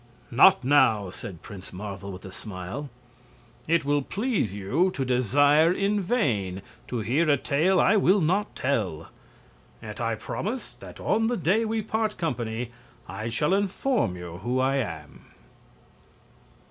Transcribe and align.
"Not 0.31 0.63
now," 0.63 1.11
said 1.11 1.43
Prince 1.43 1.71
Marvel, 1.71 2.11
with 2.11 2.25
a 2.25 2.31
smile. 2.31 2.89
"It 3.67 3.85
will 3.85 4.01
please 4.01 4.51
you 4.51 4.89
to 4.95 5.05
desire 5.05 5.71
in 5.71 6.01
vain 6.01 6.63
to 6.87 7.01
hear 7.01 7.29
a 7.29 7.37
tale 7.37 7.79
I 7.79 7.97
will 7.97 8.19
not 8.19 8.55
tell. 8.55 9.09
Yet 9.79 10.01
I 10.01 10.15
promise 10.15 10.73
that 10.79 10.99
on 10.99 11.27
the 11.27 11.37
day 11.37 11.65
we 11.65 11.83
part 11.83 12.17
company 12.17 12.71
I 13.07 13.27
shall 13.29 13.53
inform 13.53 14.15
you 14.17 14.39
who 14.39 14.59
I 14.59 14.77
am." 14.77 15.25